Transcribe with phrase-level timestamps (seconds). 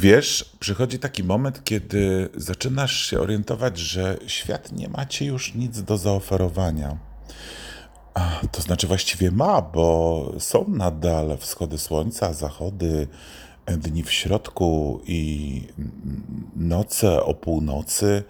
[0.00, 5.82] Wiesz, przychodzi taki moment, kiedy zaczynasz się orientować, że świat nie ma ci już nic
[5.82, 6.98] do zaoferowania.
[8.14, 13.08] A, to znaczy właściwie ma, bo są nadal wschody słońca, zachody,
[13.66, 15.62] dni w środku i
[16.56, 18.22] noce o północy,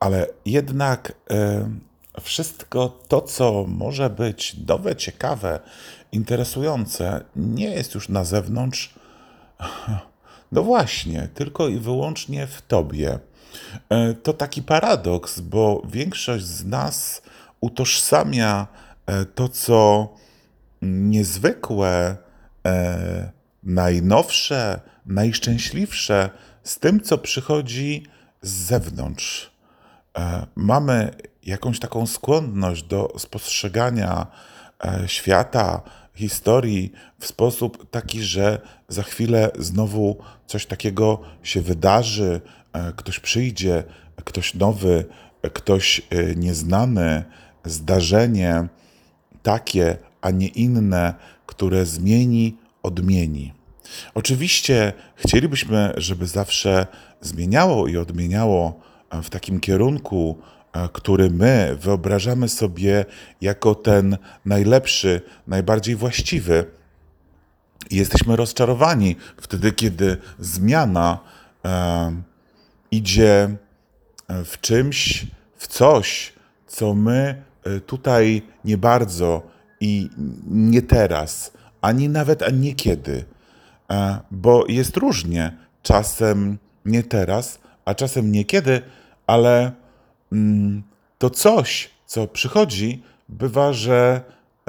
[0.00, 1.12] ale jednak
[2.22, 5.60] wszystko to, co może być nowe, ciekawe,
[6.12, 8.94] interesujące, nie jest już na zewnątrz
[10.52, 13.18] no właśnie, tylko i wyłącznie w tobie.
[13.88, 17.22] E, to taki paradoks, bo większość z nas
[17.60, 18.66] utożsamia
[19.06, 20.08] e, to, co
[20.82, 22.16] niezwykłe,
[22.66, 23.30] e,
[23.62, 26.30] najnowsze, najszczęśliwsze
[26.64, 28.06] z tym, co przychodzi
[28.42, 29.56] z zewnątrz.
[30.54, 31.10] Mamy
[31.42, 34.26] jakąś taką skłonność do spostrzegania
[35.06, 35.82] świata,
[36.16, 40.16] historii w sposób taki, że za chwilę znowu
[40.46, 42.40] coś takiego się wydarzy,
[42.72, 43.84] e, ktoś przyjdzie,
[44.24, 45.04] ktoś nowy,
[45.52, 47.24] ktoś e, nieznany,
[47.64, 48.68] zdarzenie
[49.42, 51.14] takie, a nie inne,
[51.46, 53.52] które zmieni, odmieni.
[54.14, 56.86] Oczywiście chcielibyśmy, żeby zawsze
[57.20, 60.38] zmieniało i odmieniało e, w takim kierunku,
[60.92, 63.04] który my wyobrażamy sobie
[63.40, 66.64] jako ten najlepszy, najbardziej właściwy.
[67.90, 71.18] Jesteśmy rozczarowani wtedy, kiedy zmiana
[71.64, 72.22] e,
[72.90, 73.56] idzie
[74.28, 76.32] w czymś, w coś,
[76.66, 79.42] co my e, tutaj nie bardzo
[79.80, 80.10] i
[80.46, 83.24] nie teraz, ani nawet, ani niekiedy,
[83.90, 85.56] e, bo jest różnie.
[85.82, 88.82] Czasem nie teraz, a czasem niekiedy,
[89.26, 89.72] ale
[91.18, 94.20] to coś, co przychodzi, bywa, że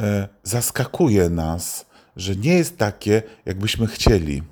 [0.02, 4.44] e, zaskakuje nas, że nie jest takie, jakbyśmy chcieli.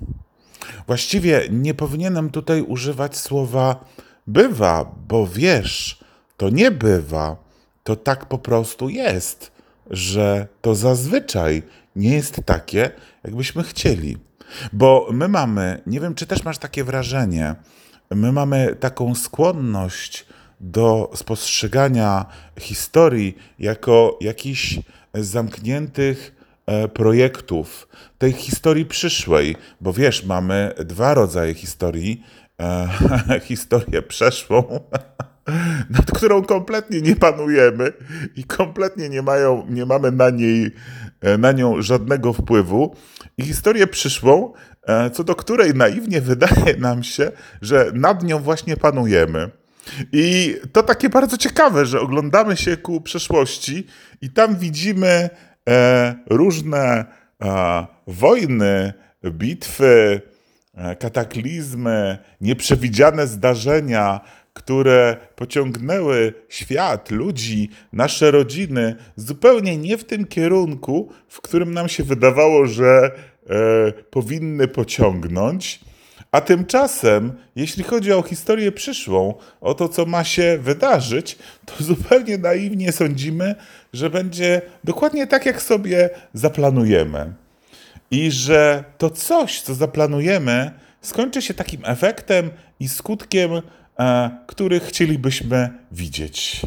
[0.86, 3.84] Właściwie nie powinienem tutaj używać słowa
[4.26, 6.04] bywa, bo wiesz,
[6.36, 7.36] to nie bywa,
[7.84, 9.52] to tak po prostu jest,
[9.90, 11.62] że to zazwyczaj
[11.96, 12.90] nie jest takie,
[13.24, 14.16] jakbyśmy chcieli.
[14.72, 17.54] Bo my mamy, nie wiem, czy też masz takie wrażenie,
[18.10, 20.25] my mamy taką skłonność
[20.60, 22.26] do spostrzegania
[22.60, 24.78] historii jako jakichś
[25.14, 26.34] zamkniętych
[26.66, 32.22] e, projektów, tej historii przyszłej, bo wiesz, mamy dwa rodzaje historii.
[32.60, 34.80] E, historię przeszłą,
[35.96, 37.92] nad którą kompletnie nie panujemy
[38.36, 40.70] i kompletnie nie, mają, nie mamy na, niej,
[41.20, 42.96] e, na nią żadnego wpływu,
[43.38, 44.52] i historię przyszłą,
[45.12, 49.50] co do której naiwnie wydaje nam się, że nad nią właśnie panujemy.
[50.12, 53.86] I to takie bardzo ciekawe, że oglądamy się ku przeszłości
[54.20, 55.30] i tam widzimy
[55.68, 57.04] e, różne
[57.42, 58.92] e, wojny,
[59.30, 60.20] bitwy,
[60.74, 64.20] e, kataklizmy, nieprzewidziane zdarzenia,
[64.52, 72.04] które pociągnęły świat, ludzi, nasze rodziny zupełnie nie w tym kierunku, w którym nam się
[72.04, 73.10] wydawało, że
[73.50, 75.80] e, powinny pociągnąć.
[76.32, 82.38] A tymczasem, jeśli chodzi o historię przyszłą, o to, co ma się wydarzyć, to zupełnie
[82.38, 83.54] naiwnie sądzimy,
[83.92, 87.32] że będzie dokładnie tak, jak sobie zaplanujemy.
[88.10, 90.70] I że to coś, co zaplanujemy,
[91.00, 92.50] skończy się takim efektem
[92.80, 93.50] i skutkiem,
[93.98, 96.60] e, który chcielibyśmy widzieć.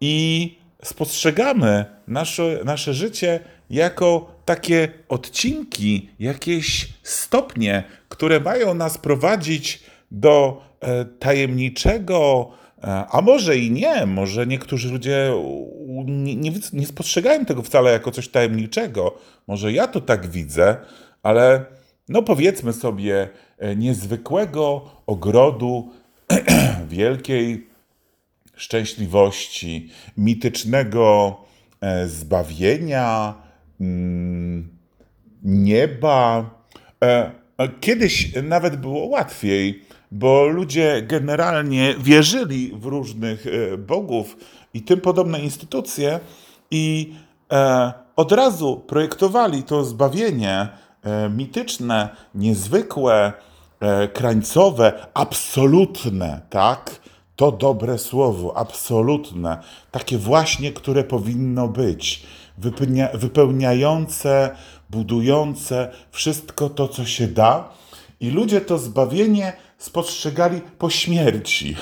[0.00, 3.40] I spostrzegamy nasze, nasze życie
[3.70, 12.50] jako takie odcinki, jakieś stopnie, które mają nas prowadzić do e, tajemniczego,
[12.82, 15.32] e, a może i nie, może niektórzy ludzie
[16.04, 19.18] nie, nie, nie spostrzegają tego wcale jako coś tajemniczego.
[19.46, 20.76] Może ja to tak widzę,
[21.22, 21.64] ale
[22.08, 25.92] no powiedzmy sobie, e, niezwykłego ogrodu
[26.88, 27.66] wielkiej
[28.56, 31.36] szczęśliwości, mitycznego
[32.06, 33.34] zbawienia,
[35.42, 36.50] nieba.
[37.80, 44.36] Kiedyś nawet było łatwiej, bo ludzie generalnie wierzyli w różnych e, bogów
[44.74, 46.20] i tym podobne instytucje
[46.70, 47.14] i
[47.52, 50.68] e, od razu projektowali to zbawienie
[51.02, 53.32] e, mityczne, niezwykłe,
[54.12, 57.00] krańcowe, absolutne, tak?
[57.36, 59.58] To dobre słowo, absolutne,
[59.90, 62.26] takie właśnie, które powinno być,
[63.14, 64.50] wypełniające
[64.90, 67.68] budujące wszystko to, co się da.
[68.20, 71.76] I ludzie to zbawienie spostrzegali po śmierci.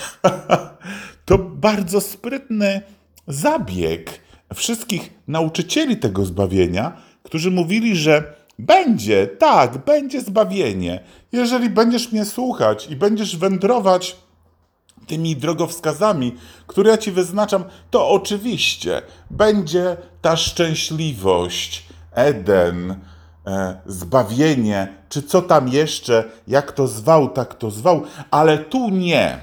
[1.26, 2.80] to bardzo sprytny
[3.26, 4.20] zabieg
[4.54, 6.92] wszystkich nauczycieli tego zbawienia,
[7.22, 11.00] którzy mówili, że Będzie, tak, będzie zbawienie.
[11.32, 14.16] Jeżeli będziesz mnie słuchać i będziesz wędrować
[15.06, 16.36] tymi drogowskazami,
[16.66, 22.96] które ja ci wyznaczam, to oczywiście będzie ta szczęśliwość, Eden,
[23.46, 29.38] e, zbawienie, czy co tam jeszcze, jak to zwał, tak to zwał, ale tu nie.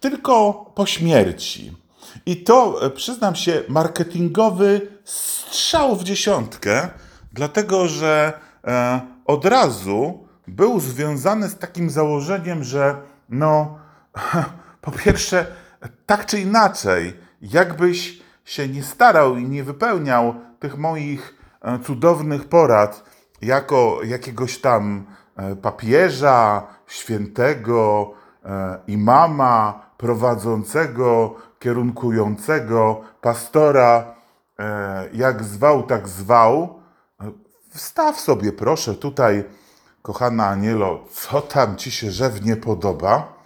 [0.00, 1.72] Tylko po śmierci.
[2.26, 6.88] I to, e, przyznam się, marketingowy strzał w dziesiątkę,
[7.32, 8.32] dlatego że
[8.64, 12.96] e, od razu był związany z takim założeniem, że
[13.28, 13.78] no,
[14.80, 15.46] po pierwsze,
[16.06, 23.04] tak czy inaczej, jakbyś się nie starał i nie wypełniał tych moich e, cudownych porad
[23.42, 25.06] jako jakiegoś tam
[25.36, 28.12] e, papieża, świętego,
[28.44, 34.14] e, imama, prowadzącego, kierunkującego, pastora,
[35.12, 36.80] jak zwał, tak zwał.
[37.70, 39.44] Wstaw sobie proszę tutaj,
[40.02, 43.41] kochana Anielo, co tam ci się rzewnie podoba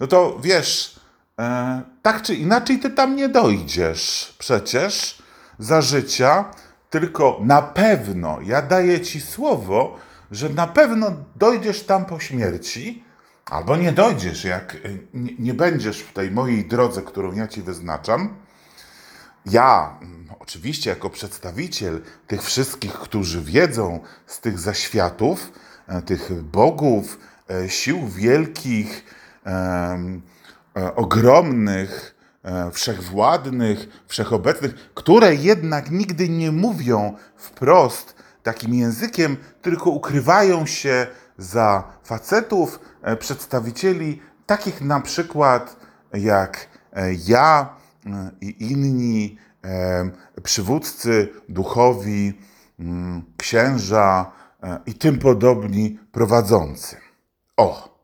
[0.00, 1.00] no to wiesz,
[1.38, 5.22] e, tak czy inaczej ty tam nie dojdziesz przecież
[5.58, 6.44] za życia,
[6.90, 9.98] tylko na pewno, ja daję ci słowo,
[10.30, 13.04] że na pewno dojdziesz tam po śmierci,
[13.44, 14.76] albo nie dojdziesz, jak
[15.14, 18.36] nie, nie będziesz w tej mojej drodze, którą ja ci wyznaczam.
[19.46, 25.52] Ja, mm, oczywiście, jako przedstawiciel tych wszystkich, którzy wiedzą z tych zaświatów,
[25.86, 27.18] e, tych bogów,
[27.50, 29.17] e, sił wielkich, E,
[30.96, 41.06] ogromnych, e, wszechwładnych, wszechobecnych, które jednak nigdy nie mówią wprost takim językiem, tylko ukrywają się
[41.38, 45.76] za facetów, e, przedstawicieli takich na przykład
[46.12, 46.68] jak
[47.26, 47.76] ja
[48.40, 49.38] i inni
[50.42, 52.40] przywódcy duchowi,
[52.78, 54.32] mm, księża
[54.86, 56.96] i tym podobni prowadzący.
[57.56, 57.98] O!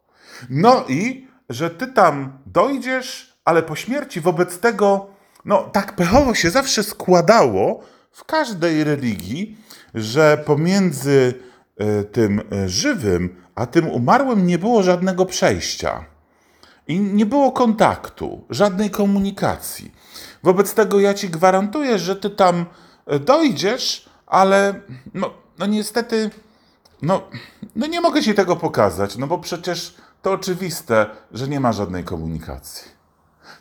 [0.51, 5.07] No i że ty tam dojdziesz, ale po śmierci wobec tego,
[5.45, 7.83] no tak pechowo się zawsze składało
[8.13, 9.59] w każdej religii,
[9.95, 11.35] że pomiędzy
[11.77, 16.05] e, tym e, żywym a tym umarłym nie było żadnego przejścia.
[16.89, 19.93] I nie było kontaktu, żadnej komunikacji.
[20.43, 22.67] Wobec tego ja ci gwarantuję, że ty tam
[23.07, 24.81] e, dojdziesz, ale
[25.15, 26.31] no, no niestety,
[27.03, 27.23] no,
[27.77, 32.05] no nie mogę ci tego pokazać, no bo przecież to oczywiste, że nie ma żadnej
[32.05, 32.91] komunikacji.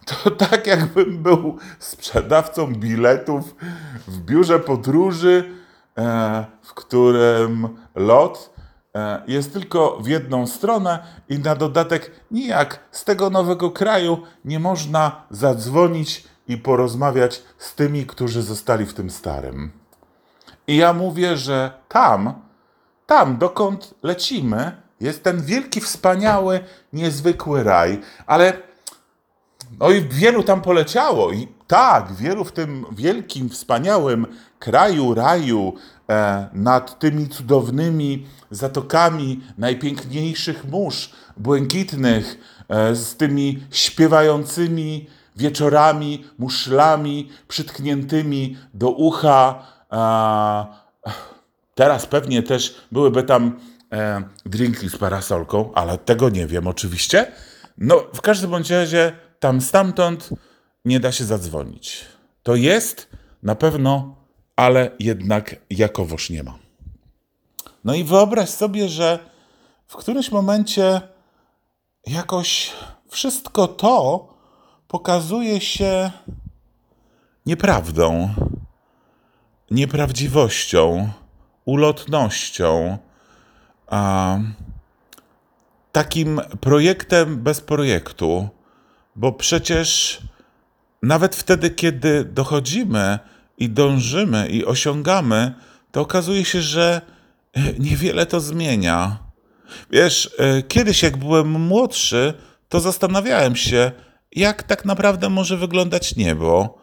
[0.05, 3.55] To tak, jakbym był sprzedawcą biletów
[4.07, 5.53] w biurze podróży,
[5.97, 8.53] e, w którym lot
[8.95, 10.99] e, jest tylko w jedną stronę
[11.29, 18.05] i na dodatek nijak z tego nowego kraju nie można zadzwonić i porozmawiać z tymi,
[18.05, 19.71] którzy zostali w tym starym.
[20.67, 22.33] I ja mówię, że tam,
[23.05, 26.59] tam dokąd lecimy, jest ten wielki, wspaniały,
[26.93, 28.53] niezwykły raj, ale
[29.79, 34.27] no i wielu tam poleciało i tak, wielu w tym wielkim, wspaniałym
[34.59, 35.73] kraju, raju,
[36.09, 42.37] e, nad tymi cudownymi zatokami najpiękniejszych mórz błękitnych,
[42.69, 49.67] e, z tymi śpiewającymi wieczorami, muszlami przytkniętymi do ucha.
[49.91, 50.65] E,
[51.75, 53.59] teraz pewnie też byłyby tam
[53.93, 57.31] e, drinki z parasolką, ale tego nie wiem oczywiście.
[57.77, 60.29] No, w każdym bądź razie tam stamtąd
[60.85, 62.05] nie da się zadzwonić.
[62.43, 63.09] To jest
[63.43, 64.15] na pewno,
[64.55, 66.57] ale jednak jakowoż nie ma.
[67.83, 69.19] No i wyobraź sobie, że
[69.87, 71.01] w którymś momencie
[72.07, 72.71] jakoś
[73.09, 74.27] wszystko to
[74.87, 76.11] pokazuje się
[77.45, 78.29] nieprawdą,
[79.71, 81.09] nieprawdziwością,
[81.65, 82.97] ulotnością,
[85.91, 88.49] takim projektem bez projektu,
[89.15, 90.19] bo przecież
[91.01, 93.19] nawet wtedy, kiedy dochodzimy
[93.57, 95.53] i dążymy i osiągamy,
[95.91, 97.01] to okazuje się, że
[97.53, 99.17] e, niewiele to zmienia.
[99.91, 102.33] Wiesz, e, kiedyś jak byłem młodszy,
[102.69, 103.91] to zastanawiałem się,
[104.31, 106.77] jak tak naprawdę może wyglądać niebo.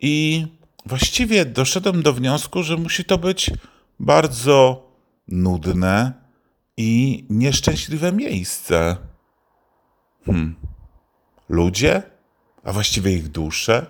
[0.00, 0.46] I
[0.86, 3.50] właściwie doszedłem do wniosku, że musi to być
[4.00, 4.86] bardzo
[5.28, 6.12] nudne,
[6.82, 8.96] i nieszczęśliwe miejsce.
[10.26, 10.54] Hmm.
[11.48, 12.02] Ludzie,
[12.64, 13.86] a właściwie ich dusze,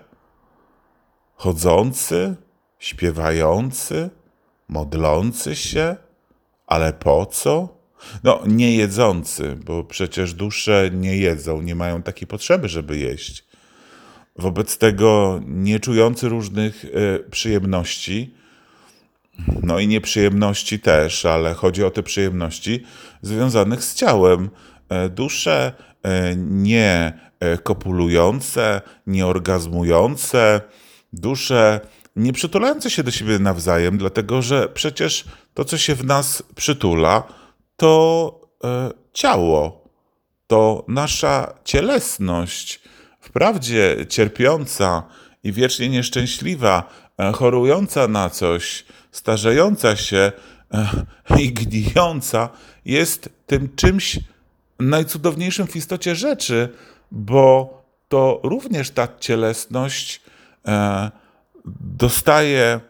[1.35, 2.37] chodzący,
[2.79, 4.11] śpiewający,
[4.69, 5.97] modlący się,
[6.67, 7.69] ale po co?
[8.25, 13.45] No, nie jedzący, bo przecież dusze nie jedzą, nie mają takiej potrzeby, żeby jeść.
[14.37, 18.35] Wobec tego nie czujący różnych y, przyjemności,
[19.63, 22.85] No i nieprzyjemności też, ale chodzi o te przyjemności
[23.23, 24.51] związanych z ciałem.
[24.89, 30.61] E, dusze e, nie e, kopulujące, nie orgazmujące,
[31.13, 31.81] dusze
[32.17, 37.23] nie przytulające się do siebie nawzajem, dlatego że przecież to, co się w nas przytula,
[37.77, 38.41] to
[39.13, 39.85] ciało,
[40.47, 42.81] to nasza cielesność,
[43.21, 45.03] wprawdzie cierpiąca
[45.45, 46.91] i wiecznie nieszczęśliwa,
[47.35, 50.33] chorująca na coś, starzejąca się
[51.39, 52.49] i gnijąca,
[52.85, 54.21] jest tym czymś
[54.79, 56.69] najcudowniejszym w istocie rzeczy,
[57.11, 57.75] bo
[58.09, 60.21] to również ta cielesność
[60.67, 61.11] e,
[61.81, 62.81] dostaje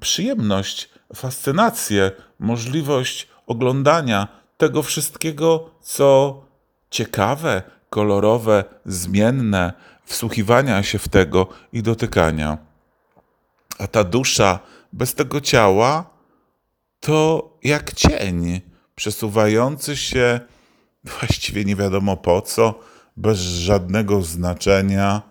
[0.00, 6.42] przyjemność, fascynację, możliwość oglądania tego wszystkiego, co
[6.90, 9.72] ciekawe, kolorowe, zmienne,
[10.04, 12.58] wsłuchiwania się w tego i dotykania.
[13.78, 14.58] A ta dusza
[14.92, 16.10] bez tego ciała
[17.00, 18.60] to jak cień
[18.94, 20.40] przesuwający się
[21.04, 22.80] właściwie nie wiadomo po co,
[23.16, 25.22] bez żadnego znaczenia,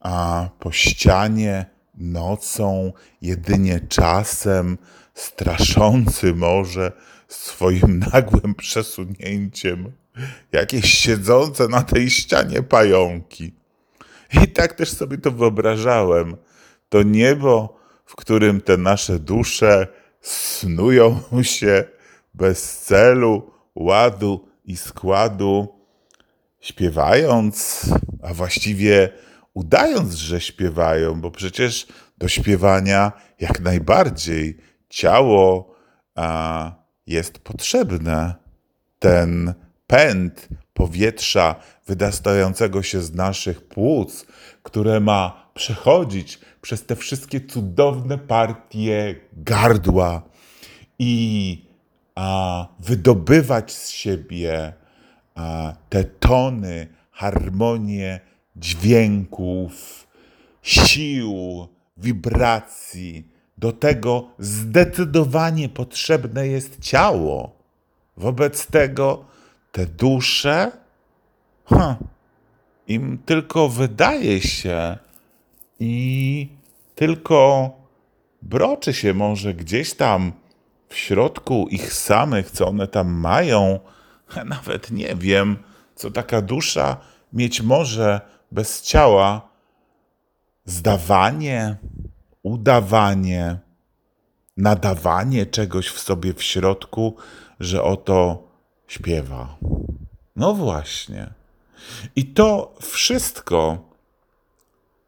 [0.00, 4.78] a po ścianie, nocą, jedynie czasem,
[5.14, 6.92] straszący może
[7.28, 9.92] swoim nagłym przesunięciem
[10.52, 13.52] jakieś siedzące na tej ścianie pająki.
[14.42, 16.36] I tak też sobie to wyobrażałem.
[16.88, 19.86] To niebo, w którym te nasze dusze
[20.20, 21.84] snują się
[22.34, 25.80] bez celu, ładu i składu,
[26.60, 27.86] śpiewając,
[28.22, 29.08] a właściwie
[29.54, 31.86] udając, że śpiewają, bo przecież
[32.18, 34.58] do śpiewania jak najbardziej
[34.88, 35.74] ciało
[36.14, 36.72] a,
[37.06, 38.34] jest potrzebne.
[38.98, 39.54] Ten
[39.86, 41.54] pęd powietrza
[41.86, 44.26] wydostającego się z naszych płuc,
[44.62, 50.22] które ma przechodzić przez te wszystkie cudowne partie gardła
[50.98, 51.64] i
[52.14, 54.72] a, wydobywać z siebie
[55.34, 58.20] a, te tony, harmonię
[58.56, 60.06] dźwięków,
[60.62, 63.28] sił, wibracji.
[63.58, 67.56] Do tego zdecydowanie potrzebne jest ciało.
[68.16, 69.24] Wobec tego
[69.72, 70.72] te dusze,
[72.86, 75.05] im tylko wydaje się
[75.80, 76.48] i
[76.94, 77.70] tylko
[78.42, 80.32] broczy się może gdzieś tam
[80.88, 83.80] w środku ich samych, co one tam mają,
[84.44, 85.56] nawet nie wiem,
[85.94, 86.96] co taka dusza
[87.32, 88.20] mieć może
[88.52, 89.48] bez ciała.
[90.64, 91.76] Zdawanie,
[92.42, 93.58] udawanie,
[94.56, 97.16] nadawanie czegoś w sobie w środku,
[97.60, 98.48] że oto
[98.86, 99.56] śpiewa.
[100.36, 101.30] No właśnie.
[102.16, 103.78] I to wszystko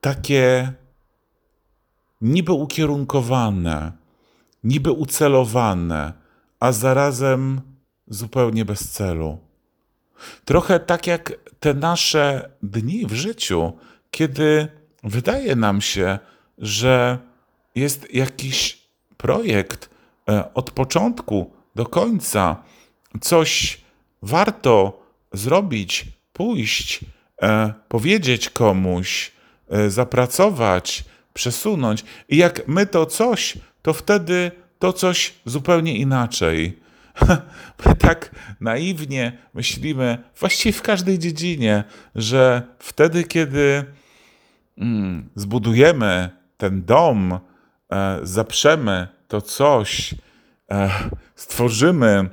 [0.00, 0.72] takie
[2.20, 3.92] niby ukierunkowane,
[4.64, 6.12] niby ucelowane,
[6.60, 7.60] a zarazem
[8.06, 9.38] zupełnie bez celu.
[10.44, 13.72] Trochę tak jak te nasze dni w życiu,
[14.10, 14.68] kiedy
[15.04, 16.18] wydaje nam się,
[16.58, 17.18] że
[17.74, 19.90] jest jakiś projekt
[20.28, 22.62] e, od początku do końca,
[23.20, 23.80] coś
[24.22, 25.02] warto
[25.32, 27.04] zrobić, pójść,
[27.42, 29.32] e, powiedzieć komuś,
[29.88, 32.04] zapracować, przesunąć.
[32.28, 36.78] I jak my to coś, to wtedy to coś zupełnie inaczej.
[37.86, 41.84] My tak naiwnie myślimy, właściwie w każdej dziedzinie,
[42.14, 43.84] że wtedy, kiedy
[44.78, 47.38] mm, zbudujemy ten dom,
[47.92, 50.14] e, zaprzemy to coś,
[50.70, 50.90] e,
[51.34, 52.28] stworzymy,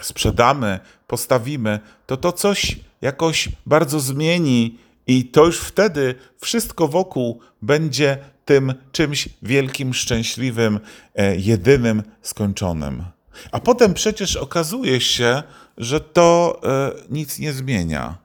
[0.00, 8.18] sprzedamy, postawimy, to to coś jakoś bardzo zmieni i to już wtedy wszystko wokół będzie
[8.44, 10.80] tym czymś wielkim, szczęśliwym,
[11.14, 13.04] e, jedynym, skończonym.
[13.52, 15.42] A potem przecież okazuje się,
[15.78, 18.18] że to e, nic nie zmienia.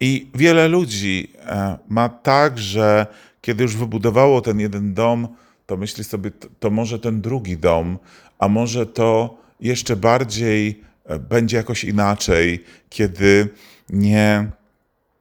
[0.00, 3.06] I wiele ludzi e, ma tak, że
[3.40, 5.28] kiedy już wybudowało ten jeden dom,
[5.66, 7.98] to myśli sobie, to, to może ten drugi dom,
[8.38, 10.84] a może to jeszcze bardziej
[11.30, 13.48] będzie jakoś inaczej, kiedy
[13.88, 14.50] nie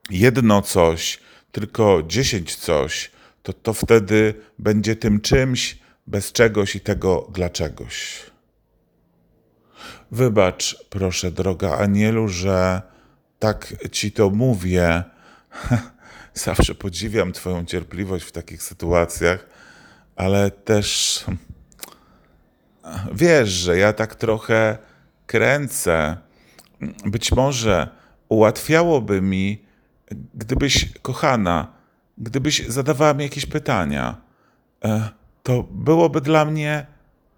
[0.09, 1.19] jedno coś,
[1.51, 3.11] tylko dziesięć coś,
[3.43, 8.21] to to wtedy będzie tym czymś bez czegoś i tego dlaczegoś.
[10.11, 12.81] Wybacz, proszę, droga Anielu, że
[13.39, 15.03] tak ci to mówię.
[16.33, 19.47] Zawsze podziwiam Twoją cierpliwość w takich sytuacjach,
[20.15, 21.25] ale też
[23.13, 24.77] wiesz, że ja tak trochę
[25.27, 26.17] kręcę.
[27.05, 27.89] Być może
[28.29, 29.65] ułatwiałoby mi,
[30.35, 31.67] gdybyś, kochana,
[32.17, 34.21] gdybyś zadawała mi jakieś pytania,
[34.85, 35.09] e,
[35.43, 36.85] to byłoby dla mnie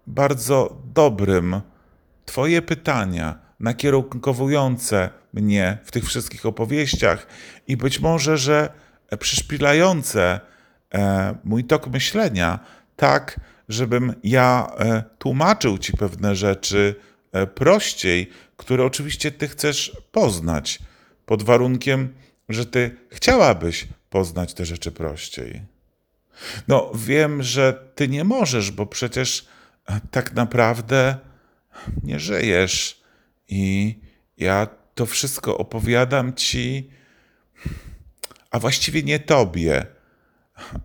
[0.06, 1.60] bardzo dobrym.
[2.24, 7.26] Twoje pytania nakierunkowujące mnie w tych wszystkich opowieściach
[7.68, 8.72] i być może, że
[9.18, 10.40] przyszpilające
[10.94, 12.58] e, mój tok myślenia
[12.96, 16.94] tak, żebym ja e, tłumaczył ci pewne rzeczy
[17.54, 20.78] prościej, które oczywiście ty chcesz poznać,
[21.26, 22.14] pod warunkiem,
[22.48, 25.62] że ty chciałabyś poznać te rzeczy prościej.
[26.68, 29.46] No, wiem, że ty nie możesz, bo przecież
[30.10, 31.16] tak naprawdę
[32.02, 33.02] nie żyjesz.
[33.48, 33.98] I
[34.38, 36.90] ja to wszystko opowiadam ci,
[38.50, 39.86] a właściwie nie tobie.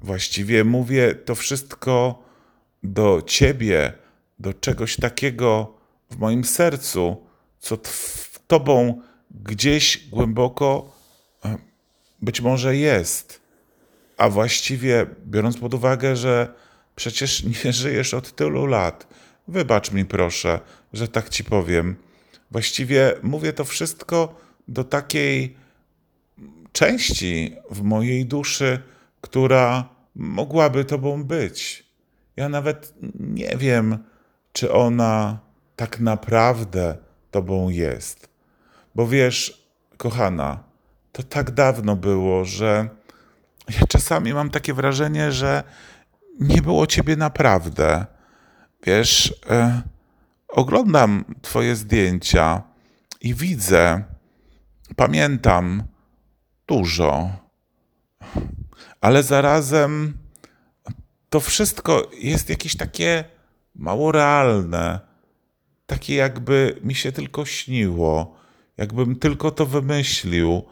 [0.01, 2.23] Właściwie mówię to wszystko
[2.83, 3.93] do ciebie,
[4.39, 5.77] do czegoś takiego
[6.11, 7.27] w moim sercu,
[7.59, 7.77] co
[8.47, 10.96] tobą gdzieś głęboko e,
[12.21, 13.41] być może jest.
[14.17, 16.53] A właściwie, biorąc pod uwagę, że
[16.95, 19.07] przecież nie żyjesz od tylu lat,
[19.47, 20.59] wybacz mi proszę,
[20.93, 21.95] że tak ci powiem.
[22.51, 25.57] Właściwie mówię to wszystko do takiej
[26.71, 28.79] części w mojej duszy,
[29.21, 31.85] która mogłaby tobą być.
[32.35, 33.97] Ja nawet nie wiem,
[34.53, 35.39] czy ona
[35.75, 36.97] tak naprawdę
[37.31, 38.29] tobą jest.
[38.95, 39.67] Bo wiesz,
[39.97, 40.63] kochana,
[41.17, 42.89] to tak dawno było, że
[43.69, 45.63] ja czasami mam takie wrażenie, że
[46.39, 48.05] nie było ciebie naprawdę.
[48.85, 49.81] Wiesz, e,
[50.47, 52.61] oglądam twoje zdjęcia
[53.21, 54.03] i widzę,
[54.95, 55.83] pamiętam
[56.67, 57.29] dużo,
[59.01, 60.17] ale zarazem
[61.29, 63.23] to wszystko jest jakieś takie
[63.75, 64.99] mało realne,
[65.85, 68.35] takie jakby mi się tylko śniło,
[68.77, 70.63] jakbym tylko to wymyślił,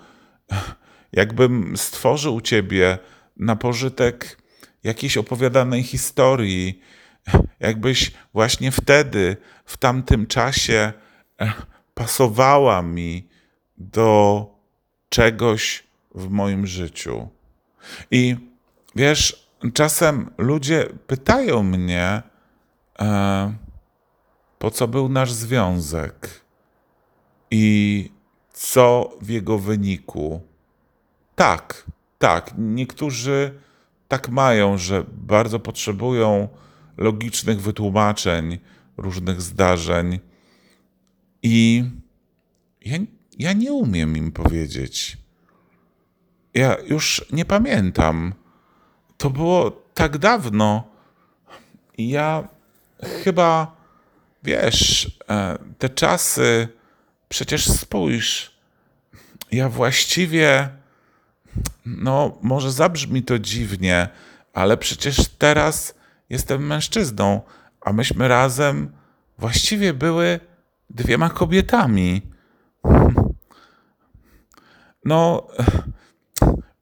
[1.12, 2.98] jakbym stworzył ciebie
[3.38, 4.38] na pożytek
[4.84, 6.82] jakiejś opowiadanej historii,
[7.60, 10.94] jakbyś właśnie wtedy, w tamtym czasie
[11.42, 11.54] e,
[11.94, 13.28] pasowała mi
[13.78, 14.48] do
[15.10, 15.84] czegoś
[16.16, 17.30] w moim życiu.
[18.12, 18.36] I
[18.96, 22.22] wiesz, czasem ludzie pytają mnie,
[23.00, 23.54] e,
[24.60, 26.42] po co był nasz związek
[27.52, 28.12] i
[28.56, 30.42] co w jego wyniku.
[31.36, 31.84] Tak,
[32.20, 33.60] tak, niektórzy
[34.08, 36.48] tak mają, że bardzo potrzebują
[36.98, 38.60] logicznych wytłumaczeń
[38.98, 40.20] różnych zdarzeń.
[41.44, 41.84] I
[42.86, 42.98] ja,
[43.40, 45.18] ja nie umiem im powiedzieć.
[46.54, 48.34] Ja już nie pamiętam.
[49.18, 50.84] To było tak dawno.
[51.98, 52.48] Ja
[53.24, 53.76] chyba,
[54.44, 56.68] wiesz, e, te czasy,
[57.30, 58.56] przecież spójrz,
[59.52, 60.70] ja właściwie,
[61.86, 64.08] no, może zabrzmi to dziwnie,
[64.54, 65.96] ale przecież teraz
[66.30, 67.42] jestem mężczyzną,
[67.82, 68.92] a myśmy razem
[69.38, 70.40] właściwie były
[70.90, 72.22] dwiema kobietami.
[75.08, 75.48] No,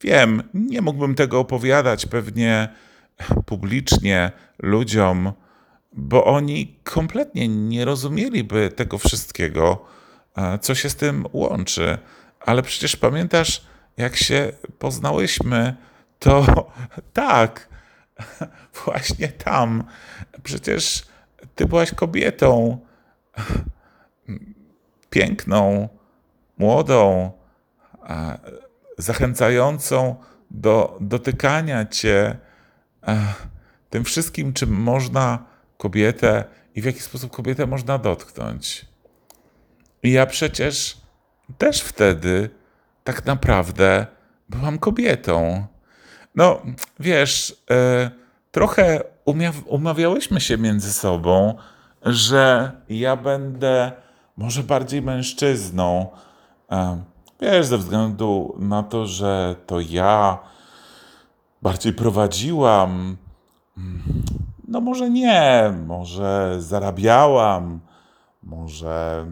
[0.02, 2.70] wiem, nie mógłbym tego opowiadać pewnie
[3.46, 5.34] publicznie ludziom,
[5.94, 9.86] bo oni kompletnie nie rozumieliby tego wszystkiego,
[10.62, 11.98] co się z tym łączy.
[12.40, 13.62] Ale przecież pamiętasz,
[13.98, 15.76] jak się poznałyśmy,
[16.20, 16.46] to
[17.14, 17.70] tak,
[18.86, 19.84] właśnie tam.
[20.44, 21.04] Przecież
[21.56, 22.80] ty byłaś kobietą
[25.10, 25.90] piękną,
[26.58, 27.32] młodą,
[28.98, 30.16] zachęcającą
[30.52, 32.38] do dotykania cię
[33.90, 35.46] tym wszystkim, czym można
[35.78, 36.44] kobietę
[36.76, 38.93] i w jaki sposób kobietę można dotknąć.
[40.04, 40.98] Ja przecież
[41.58, 42.50] też wtedy
[43.04, 44.08] tak naprawdę
[44.50, 45.66] byłam kobietą.
[46.36, 46.62] No,
[47.00, 48.12] wiesz, e,
[48.52, 49.04] trochę
[49.66, 51.56] umawiałyśmy się między sobą,
[52.06, 53.92] że ja będę
[54.38, 56.08] może bardziej mężczyzną.
[56.72, 57.04] E,
[57.42, 60.40] wiesz, ze względu na to, że to ja
[61.62, 63.18] bardziej prowadziłam.
[64.68, 67.80] No, może nie, może zarabiałam,
[68.44, 69.26] może,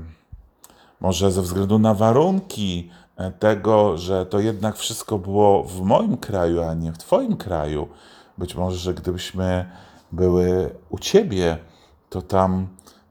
[1.01, 2.89] może ze względu na warunki
[3.39, 7.87] tego, że to jednak wszystko było w moim kraju, a nie w Twoim kraju.
[8.37, 9.65] Być może, że gdybyśmy
[10.11, 11.57] były u Ciebie,
[12.09, 12.67] to tam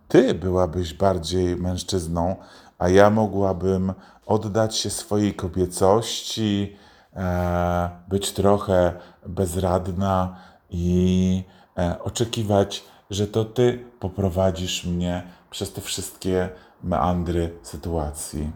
[0.09, 2.37] Ty byłabyś bardziej mężczyzną,
[2.79, 3.93] a ja mogłabym
[4.27, 6.77] oddać się swojej kobiecości,
[7.17, 8.93] e, być trochę
[9.27, 10.37] bezradna
[10.71, 11.45] i
[11.79, 16.49] e, oczekiwać, że to Ty poprowadzisz mnie przez te wszystkie
[16.83, 18.51] meandry sytuacji.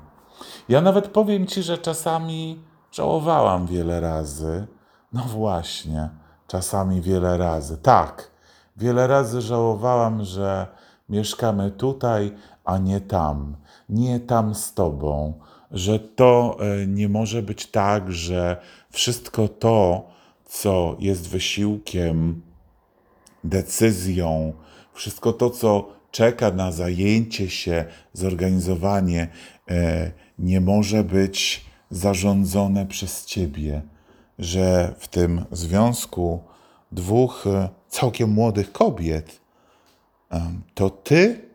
[0.69, 2.61] Ja nawet powiem Ci, że czasami
[2.93, 4.67] żałowałam wiele razy.
[5.13, 6.09] No właśnie,
[6.47, 7.77] czasami wiele razy.
[7.77, 8.35] Tak,
[8.77, 10.67] Wiele razy żałowałam, że
[11.09, 12.33] mieszkamy tutaj,
[12.65, 13.57] a nie tam,
[13.89, 18.57] nie tam z Tobą, że to e, nie może być tak, że
[18.91, 20.07] wszystko to,
[20.45, 22.43] co jest wysiłkiem,
[23.45, 24.53] decyzją,
[24.95, 29.29] wszystko to, co czeka na zajęcie się, zorganizowanie,
[29.71, 33.83] e, nie może być zarządzone przez Ciebie,
[34.39, 36.43] że w tym związku
[36.93, 39.41] dwóch e, całkiem młodych kobiet,
[40.75, 41.49] to Ty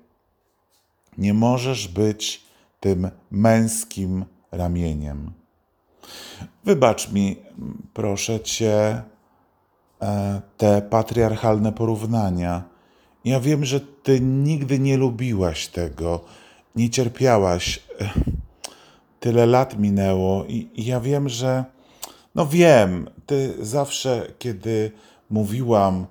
[1.17, 2.43] nie możesz być
[2.79, 5.31] tym męskim ramieniem.
[6.63, 7.35] Wybacz mi,
[7.93, 9.01] proszę Cię,
[10.01, 12.63] e, te patriarchalne porównania.
[13.25, 16.19] Ja wiem, że Ty nigdy nie lubiłaś tego,
[16.75, 17.83] nie cierpiałaś.
[19.19, 21.65] Tyle lat minęło i, i ja wiem, że.
[22.35, 24.91] No wiem, Ty zawsze, kiedy
[25.29, 26.05] mówiłam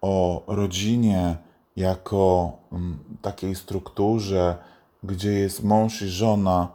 [0.00, 1.36] o rodzinie
[1.76, 4.56] jako mm, takiej strukturze,
[5.02, 6.68] gdzie jest mąż i żona,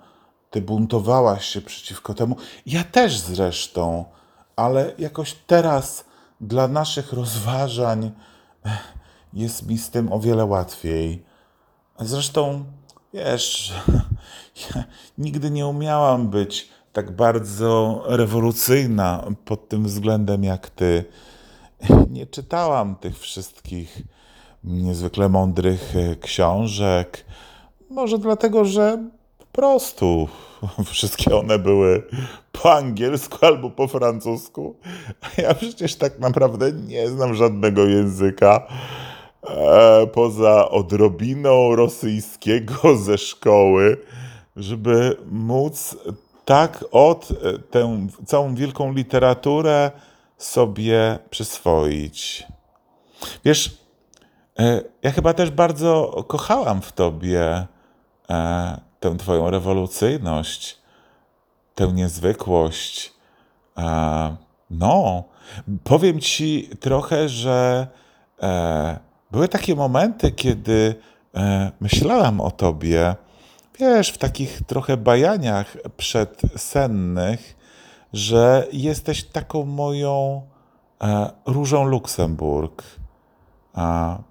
[0.49, 2.35] ty buntowałaś się przeciwko temu.
[2.65, 4.05] Ja też zresztą,
[4.55, 6.05] ale jakoś teraz
[6.41, 8.11] dla naszych rozważań
[9.33, 11.23] jest mi z tym o wiele łatwiej.
[11.99, 12.63] Zresztą,
[13.13, 13.73] wiesz,
[14.75, 14.83] ja
[15.17, 21.05] nigdy nie umiałam być tak bardzo rewolucyjna pod tym względem jak ty.
[22.09, 24.01] Nie czytałam tych wszystkich
[24.63, 27.25] niezwykle mądrych książek.
[27.89, 30.27] Może dlatego, że po prostu
[30.91, 32.03] wszystkie one były
[32.51, 34.75] po angielsku albo po francusku.
[35.21, 38.67] A ja przecież tak naprawdę nie znam żadnego języka
[40.13, 43.97] poza odrobiną rosyjskiego ze szkoły,
[44.55, 45.95] żeby móc
[46.45, 49.91] tak od e, tę całą wielką literaturę
[50.37, 52.47] sobie przyswoić.
[53.45, 53.77] Wiesz,
[54.59, 57.67] e, ja chyba też bardzo kochałam w tobie
[58.29, 60.77] e, tę Twoją rewolucyjność,
[61.75, 63.13] tę niezwykłość.
[64.69, 65.23] No,
[65.83, 67.87] powiem Ci trochę, że
[69.31, 70.95] były takie momenty, kiedy
[71.35, 73.15] e, myślałam o Tobie,
[73.79, 77.57] wiesz, w takich trochę bajaniach przedsennych,
[78.13, 80.41] że jesteś taką moją
[81.01, 82.83] e, różą Luksemburg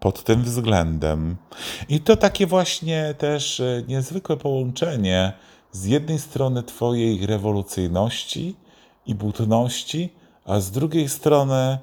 [0.01, 1.37] pod tym względem.
[1.89, 5.33] I to takie właśnie też e, niezwykłe połączenie
[5.73, 8.57] z jednej strony Twojej rewolucyjności
[9.07, 10.13] i butności,
[10.45, 11.79] a z drugiej strony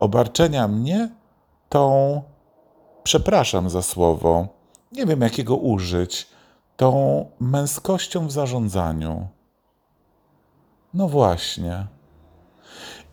[0.00, 1.08] obarczenia mnie
[1.70, 2.22] tą,
[3.02, 4.48] przepraszam za słowo,
[4.92, 6.26] nie wiem jakiego użyć,
[6.76, 9.28] tą męskością w zarządzaniu.
[10.94, 11.86] No właśnie.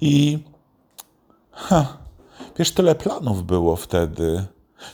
[0.02, 0.40] I
[1.52, 1.98] ha,
[2.58, 4.46] Wiesz, tyle planów było wtedy.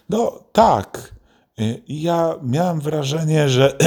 [0.09, 1.15] No tak.
[1.87, 3.73] Ja miałem wrażenie, że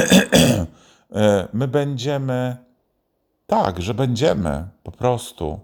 [1.15, 2.57] e, my będziemy.
[3.47, 5.59] Tak, że będziemy po prostu.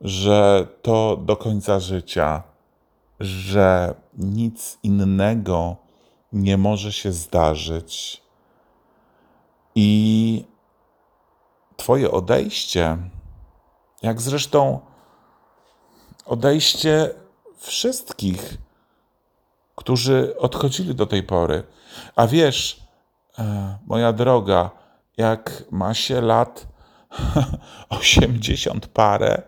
[0.00, 2.42] Że to do końca życia.
[3.20, 5.76] Że nic innego
[6.32, 8.22] nie może się zdarzyć.
[9.74, 10.44] I
[11.76, 12.98] Twoje odejście,
[14.02, 14.80] jak zresztą
[16.26, 17.10] odejście
[17.56, 18.58] wszystkich,
[19.74, 21.62] którzy odchodzili do tej pory.
[22.16, 22.80] A wiesz,
[23.38, 24.70] e, moja droga,
[25.16, 26.66] jak ma się lat
[27.88, 29.42] 80 parę,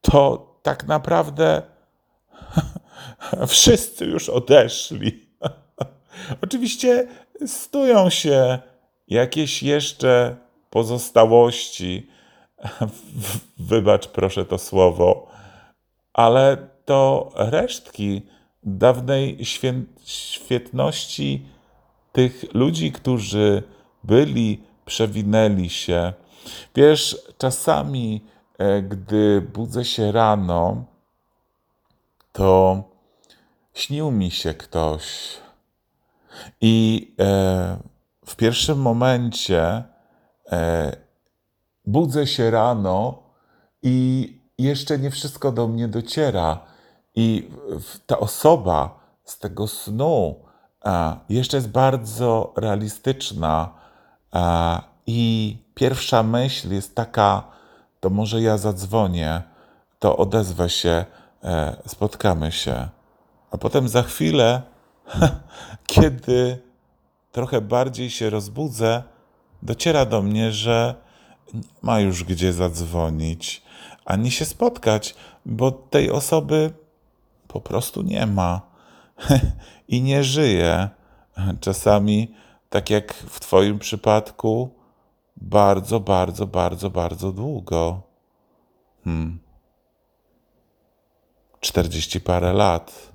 [0.00, 1.62] to tak naprawdę
[3.48, 5.26] wszyscy już odeszli.
[6.44, 7.06] Oczywiście
[7.46, 8.58] stoją się
[9.08, 10.36] jakieś jeszcze
[10.70, 12.06] pozostałości.
[13.58, 15.30] Wybacz proszę to słowo,
[16.12, 18.22] ale to resztki
[18.62, 19.38] dawnej
[20.04, 21.46] świetności
[22.12, 23.62] tych ludzi, którzy
[24.04, 26.12] byli, przewinęli się.
[26.76, 28.24] Wiesz, czasami,
[28.58, 30.84] e, gdy budzę się rano,
[32.32, 32.82] to
[33.74, 35.36] śnił mi się ktoś.
[36.60, 37.76] I e,
[38.26, 39.84] w pierwszym momencie
[40.52, 40.96] e,
[41.86, 43.22] budzę się rano
[43.82, 46.58] i jeszcze nie wszystko do mnie dociera.
[47.14, 47.50] I
[48.06, 50.34] ta osoba z tego snu
[51.28, 53.74] jeszcze jest bardzo realistyczna.
[55.06, 57.42] I pierwsza myśl jest taka:
[58.00, 59.42] to może ja zadzwonię,
[59.98, 61.04] to odezwę się,
[61.86, 62.88] spotkamy się.
[63.50, 64.62] A potem za chwilę,
[65.86, 66.58] kiedy
[67.32, 69.02] trochę bardziej się rozbudzę,
[69.62, 70.94] dociera do mnie, że
[71.82, 73.62] ma już gdzie zadzwonić,
[74.04, 75.14] ani się spotkać,
[75.46, 76.72] bo tej osoby
[77.48, 78.60] po prostu nie ma
[79.88, 80.88] i nie żyje.
[81.60, 82.34] Czasami,
[82.68, 84.70] tak jak w Twoim przypadku,
[85.36, 88.02] bardzo, bardzo, bardzo, bardzo długo.
[89.04, 89.49] Hmm.
[91.60, 93.12] 40 parę lat,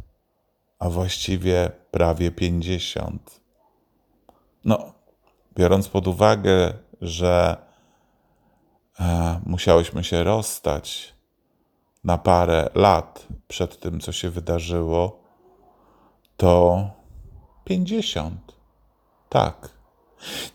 [0.80, 3.42] a właściwie prawie 50.
[4.66, 4.94] No,
[5.56, 7.58] biorąc pod uwagę, że
[9.00, 11.14] e, musiałyśmy się rozstać
[12.04, 15.20] na parę lat przed tym, co się wydarzyło,
[16.38, 16.84] to
[17.64, 18.56] 50.
[19.30, 19.70] Tak.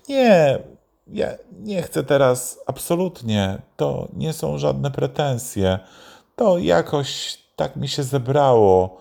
[0.09, 0.59] Nie,
[1.07, 5.79] ja nie chcę teraz absolutnie, to nie są żadne pretensje.
[6.37, 8.99] To jakoś tak mi się zebrało,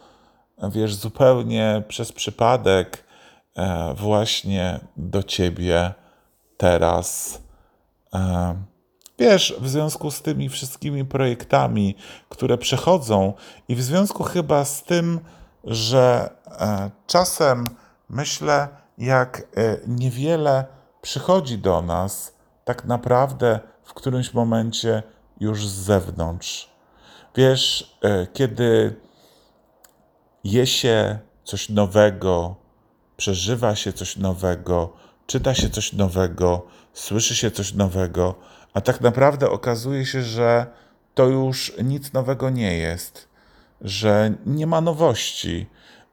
[0.72, 3.04] wiesz, zupełnie przez przypadek
[3.56, 5.94] e, właśnie do ciebie
[6.58, 7.40] teraz.
[8.14, 8.56] E,
[9.20, 11.96] wiesz, w związku z tymi wszystkimi projektami,
[12.30, 13.34] które przechodzą,
[13.68, 15.20] i w związku chyba z tym,
[15.64, 17.66] że e, czasem
[18.10, 18.68] myślę,
[18.98, 19.48] jak
[19.88, 20.66] niewiele
[21.02, 22.34] przychodzi do nas
[22.66, 25.04] tak naprawdę w którymś momencie
[25.40, 26.79] już z zewnątrz.
[27.40, 28.96] Wiesz, e, kiedy
[30.44, 32.56] je się coś nowego,
[33.18, 34.94] przeżywa się coś nowego,
[35.28, 38.36] czyta się coś nowego, słyszy się coś nowego,
[38.74, 40.66] a tak naprawdę okazuje się, że
[41.14, 43.28] to już nic nowego nie jest,
[43.82, 45.68] że nie ma nowości.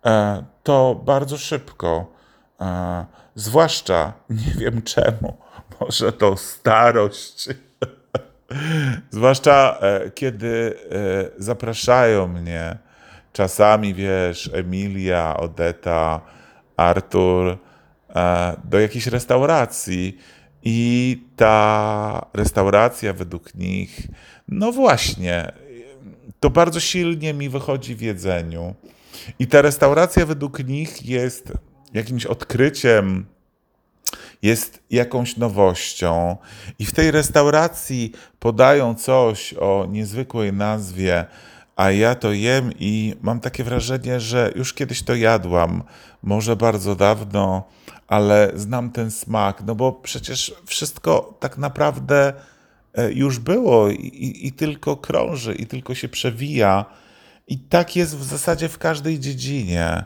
[0.04, 2.06] E, to bardzo szybko
[3.34, 4.12] Zwłaszcza,
[4.46, 5.36] nie wiem czemu,
[5.80, 7.48] może to starość.
[9.10, 12.78] Zwłaszcza e, kiedy e, zapraszają mnie
[13.32, 16.20] czasami, wiesz, Emilia, Odeta,
[16.76, 17.58] Artur
[18.14, 20.18] e, do jakiejś restauracji
[20.62, 24.00] i ta restauracja według nich,
[24.48, 25.52] no właśnie,
[26.40, 28.74] to bardzo silnie mi wychodzi w jedzeniu.
[29.38, 31.52] I ta restauracja według nich jest
[31.94, 33.26] jakimś odkryciem,
[34.42, 36.36] jest jakąś nowością.
[36.78, 41.26] I w tej restauracji podają coś o niezwykłej nazwie,
[41.76, 45.82] a ja to jem i mam takie wrażenie, że już kiedyś to jadłam,
[46.22, 47.68] może bardzo dawno,
[48.08, 52.32] ale znam ten smak, no bo przecież wszystko tak naprawdę
[52.94, 56.84] e, już było i, i, i tylko krąży, i tylko się przewija.
[57.48, 60.04] I tak jest w zasadzie w każdej dziedzinie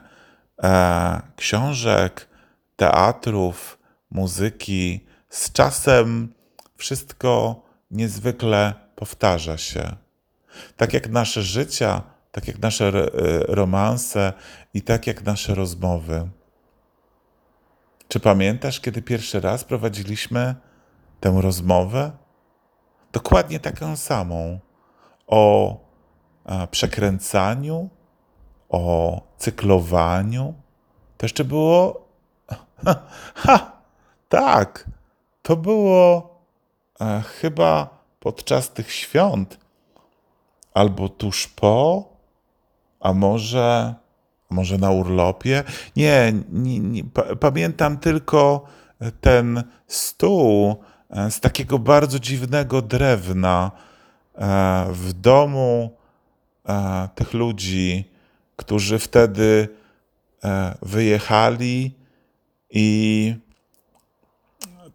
[0.63, 2.29] e, książek,
[2.77, 3.79] teatrów,
[4.11, 5.07] muzyki.
[5.29, 6.35] Z czasem
[6.77, 9.97] wszystko niezwykle powtarza się.
[10.77, 13.09] Tak jak nasze życia, tak jak nasze e,
[13.47, 14.33] romanse
[14.75, 16.29] i tak jak nasze rozmowy.
[18.09, 20.55] Czy pamiętasz, kiedy pierwszy raz prowadziliśmy
[21.21, 22.11] tę rozmowę?
[23.13, 24.61] Dokładnie taką samą
[25.27, 25.77] o
[26.71, 27.89] przekręcaniu,
[28.69, 30.55] o cyklowaniu.
[31.17, 32.09] To jeszcze było.
[33.35, 33.80] Ha,
[34.31, 34.91] tak,
[35.43, 36.35] to było
[37.01, 39.59] e, chyba podczas tych świąt,
[40.75, 42.05] albo tuż po,
[43.01, 43.95] a może,
[44.51, 45.65] może na urlopie.
[45.97, 47.05] Nie, nie, nie
[47.41, 48.67] pamiętam tylko
[49.21, 50.77] ten stół
[51.11, 53.71] e, z takiego bardzo dziwnego drewna
[54.35, 55.91] e, w domu
[56.69, 58.11] e, tych ludzi
[58.61, 59.69] którzy wtedy
[60.83, 61.95] wyjechali
[62.71, 63.35] i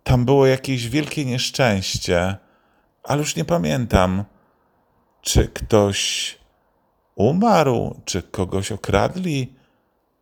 [0.05, 2.37] tam było jakieś wielkie nieszczęście,
[3.03, 4.23] ale już nie pamiętam,
[5.21, 6.37] czy ktoś
[7.15, 9.53] umarł, czy kogoś okradli,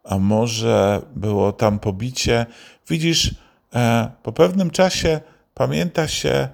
[0.03, 2.45] a może było tam pobicie.
[2.89, 3.35] Widzisz,
[3.75, 5.21] e, po pewnym czasie
[5.53, 6.49] pamięta się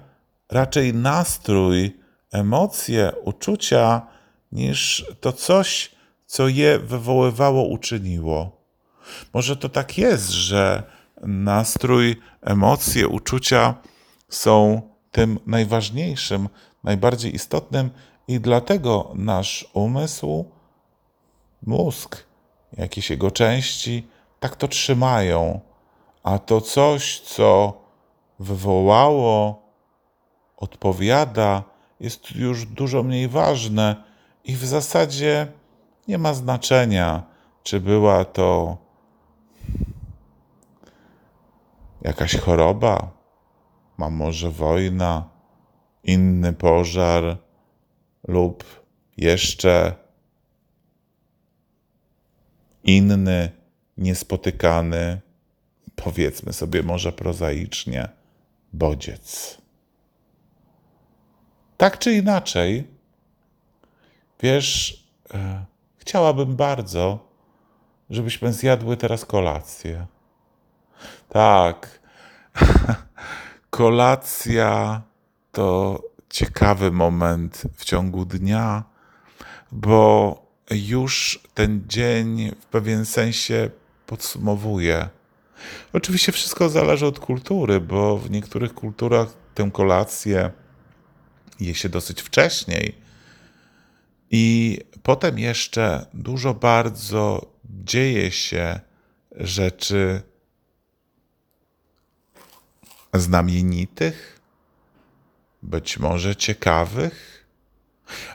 [0.48, 2.00] raczej nastrój,
[2.32, 4.06] emocje, uczucia,
[4.52, 5.90] niż to coś,
[6.26, 8.60] co je wywoływało, uczyniło.
[9.34, 10.82] Może to tak jest, że
[11.20, 13.74] nastrój, emocje, uczucia
[14.28, 16.48] są tym najważniejszym,
[16.84, 17.90] najbardziej istotnym,
[18.28, 20.44] i dlatego nasz umysł,
[21.62, 22.26] mózg,
[22.76, 24.06] jakieś jego części
[24.40, 25.60] tak to trzymają.
[26.22, 27.72] A to coś, co
[28.38, 29.62] wywołało,
[30.56, 31.62] odpowiada,
[32.00, 33.96] jest już dużo mniej ważne
[34.44, 35.46] i w zasadzie
[36.08, 37.22] nie ma znaczenia,
[37.62, 38.76] czy była to
[42.02, 43.12] jakaś choroba,
[43.98, 45.28] a może wojna,
[46.04, 47.38] inny pożar
[48.28, 48.64] lub
[49.16, 49.94] jeszcze
[52.84, 53.50] inny,
[53.98, 55.20] niespotykany,
[55.96, 58.08] powiedzmy sobie może prozaicznie,
[58.72, 59.58] bodziec.
[61.76, 62.86] Tak czy inaczej,
[64.40, 65.64] wiesz, e,
[65.96, 67.28] chciałabym bardzo,
[68.10, 70.06] żebyśmy zjadły teraz kolację.
[71.30, 72.00] Tak.
[73.70, 75.02] Kolacja
[75.52, 78.84] to ciekawy moment w ciągu dnia,
[79.72, 80.36] bo
[80.70, 83.70] już ten dzień w pewien sensie
[84.06, 85.08] podsumowuje.
[85.92, 90.50] Oczywiście wszystko zależy od kultury, bo w niektórych kulturach tę kolację
[91.60, 92.94] je się dosyć wcześniej.
[94.30, 98.80] I potem jeszcze dużo bardzo dzieje się
[99.36, 100.29] rzeczy
[103.14, 104.40] znamienitych,
[105.62, 107.46] być może ciekawych,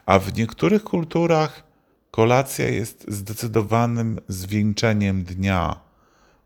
[0.06, 1.64] a w niektórych kulturach
[2.12, 5.80] kolacja jest zdecydowanym zwieńczeniem dnia.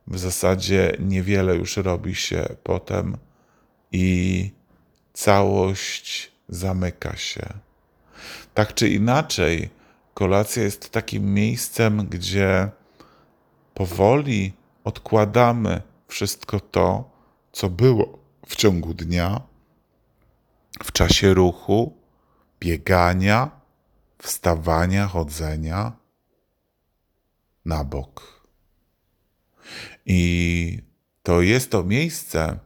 [0.08, 3.18] W zasadzie niewiele już robi się potem
[3.92, 4.52] i
[5.13, 7.54] całość zamyka się.
[8.54, 9.70] Tak czy inaczej,
[10.13, 12.70] kolacja jest takim miejscem, gdzie
[13.74, 17.10] powoli odkładamy wszystko to,
[17.52, 18.18] co było
[18.50, 19.42] w ciągu dnia,
[20.84, 21.98] w czasie ruchu,
[22.60, 23.52] biegania,
[24.18, 25.92] wstawania, chodzenia
[27.66, 28.46] na bok.
[30.06, 30.82] I
[31.24, 32.60] to jest to miejsce,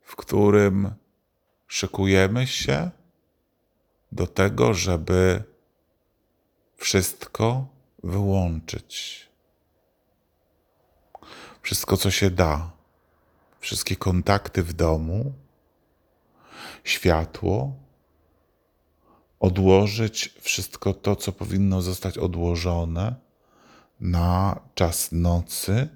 [0.00, 0.94] w którym
[1.66, 2.90] szykujemy się
[4.12, 5.42] do tego, żeby
[6.76, 7.66] wszystko
[8.02, 9.28] wyłączyć.
[11.62, 12.70] Wszystko, co się da,
[13.62, 15.32] wszystkie kontakty w domu,
[16.84, 17.76] światło,
[19.40, 23.14] odłożyć wszystko to, co powinno zostać odłożone
[24.00, 25.88] na czas nocy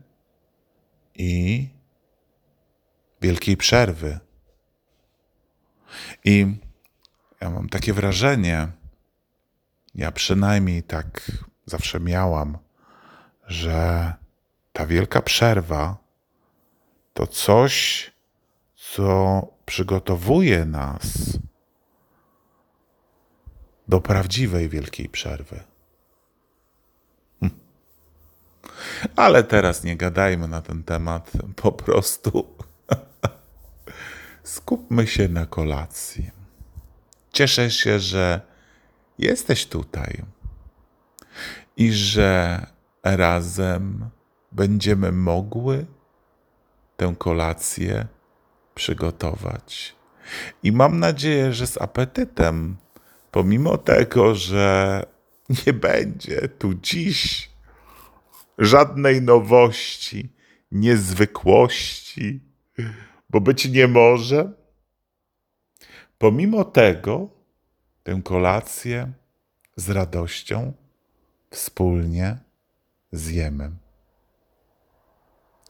[1.14, 1.68] i
[3.20, 4.18] wielkiej przerwy.
[6.24, 6.46] I
[7.40, 8.68] ja mam takie wrażenie,
[9.94, 11.32] ja przynajmniej tak
[11.64, 12.58] zawsze miałam,
[13.46, 14.12] że
[14.72, 16.05] ta wielka przerwa
[17.16, 18.10] to coś,
[18.74, 21.02] co przygotowuje nas
[23.88, 25.60] do prawdziwej wielkiej przerwy.
[27.40, 27.50] Hm.
[29.16, 32.46] Ale teraz nie gadajmy na ten temat, po prostu
[34.56, 36.30] skupmy się na kolacji.
[37.32, 38.40] Cieszę się, że
[39.18, 40.22] jesteś tutaj
[41.76, 42.66] i że
[43.02, 44.10] razem
[44.52, 45.86] będziemy mogły
[46.96, 48.06] tę kolację
[48.74, 49.96] przygotować.
[50.62, 52.76] I mam nadzieję, że z apetytem,
[53.30, 55.02] pomimo tego, że
[55.66, 57.50] nie będzie tu dziś
[58.58, 60.32] żadnej nowości,
[60.72, 62.40] niezwykłości,
[63.30, 64.52] bo być nie może.
[66.18, 67.28] Pomimo tego,
[68.02, 69.12] tę kolację
[69.76, 70.72] z radością
[71.50, 72.38] wspólnie
[73.12, 73.70] zjemy.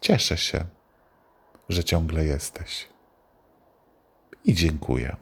[0.00, 0.64] Cieszę się,
[1.68, 2.88] że ciągle jesteś.
[4.44, 5.16] I dziękuję.